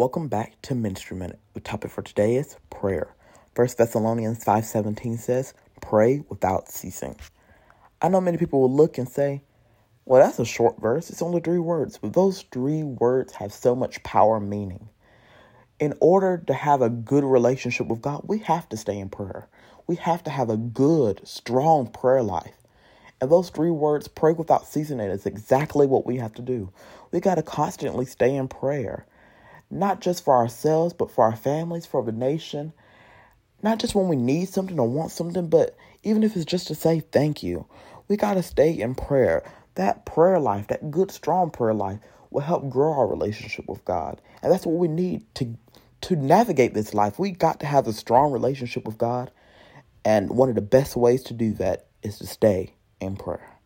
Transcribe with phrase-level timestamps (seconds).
[0.00, 1.38] Welcome back to Ministry Minute.
[1.52, 3.14] The topic for today is prayer.
[3.54, 7.16] 1 Thessalonians 5:17 says, "Pray without ceasing."
[8.00, 9.42] I know many people will look and say,
[10.06, 11.10] "Well, that's a short verse.
[11.10, 14.88] It's only 3 words." But those 3 words have so much power and meaning.
[15.78, 19.48] In order to have a good relationship with God, we have to stay in prayer.
[19.86, 22.56] We have to have a good, strong prayer life.
[23.20, 26.70] And those three words, pray without ceasing, is exactly what we have to do.
[27.10, 29.04] We got to constantly stay in prayer
[29.70, 32.72] not just for ourselves, but for our families, for the nation.
[33.62, 36.74] Not just when we need something or want something, but even if it's just to
[36.74, 37.66] say thank you.
[38.08, 39.42] We got to stay in prayer.
[39.76, 42.00] That prayer life, that good, strong prayer life,
[42.30, 44.20] will help grow our relationship with God.
[44.42, 45.56] And that's what we need to,
[46.02, 47.18] to navigate this life.
[47.18, 49.30] We got to have a strong relationship with God.
[50.04, 53.59] And one of the best ways to do that is to stay in prayer.